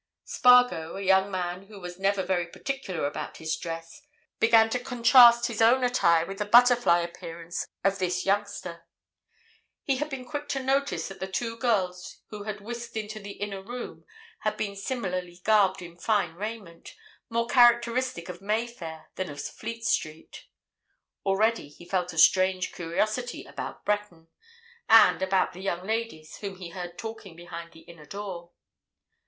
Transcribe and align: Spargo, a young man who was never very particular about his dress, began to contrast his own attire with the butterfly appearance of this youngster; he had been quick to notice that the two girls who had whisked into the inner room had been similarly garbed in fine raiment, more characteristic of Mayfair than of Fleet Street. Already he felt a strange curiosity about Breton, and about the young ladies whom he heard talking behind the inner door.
Spargo, 0.25 0.95
a 0.95 1.01
young 1.03 1.29
man 1.29 1.67
who 1.67 1.79
was 1.79 1.99
never 1.99 2.23
very 2.23 2.47
particular 2.47 3.05
about 3.05 3.37
his 3.37 3.55
dress, 3.55 4.01
began 4.39 4.67
to 4.71 4.79
contrast 4.79 5.45
his 5.45 5.61
own 5.61 5.83
attire 5.83 6.25
with 6.25 6.39
the 6.39 6.45
butterfly 6.45 7.01
appearance 7.01 7.67
of 7.83 7.99
this 7.99 8.25
youngster; 8.25 8.87
he 9.83 9.97
had 9.97 10.09
been 10.09 10.25
quick 10.25 10.47
to 10.49 10.59
notice 10.59 11.07
that 11.07 11.19
the 11.19 11.27
two 11.27 11.55
girls 11.55 12.21
who 12.31 12.45
had 12.45 12.61
whisked 12.61 12.97
into 12.97 13.19
the 13.19 13.33
inner 13.33 13.61
room 13.61 14.03
had 14.39 14.57
been 14.57 14.75
similarly 14.75 15.39
garbed 15.43 15.83
in 15.83 15.95
fine 15.95 16.33
raiment, 16.33 16.95
more 17.29 17.45
characteristic 17.45 18.27
of 18.27 18.41
Mayfair 18.41 19.11
than 19.17 19.29
of 19.29 19.39
Fleet 19.39 19.85
Street. 19.85 20.47
Already 21.27 21.69
he 21.69 21.85
felt 21.85 22.11
a 22.11 22.17
strange 22.17 22.71
curiosity 22.71 23.43
about 23.43 23.85
Breton, 23.85 24.29
and 24.89 25.21
about 25.21 25.53
the 25.53 25.61
young 25.61 25.85
ladies 25.85 26.37
whom 26.37 26.55
he 26.55 26.69
heard 26.69 26.97
talking 26.97 27.35
behind 27.35 27.73
the 27.73 27.81
inner 27.81 28.05
door. 28.07 28.49